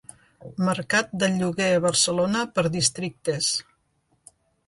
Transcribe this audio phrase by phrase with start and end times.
[0.67, 3.51] Mercat del lloguer a Barcelona per districtes.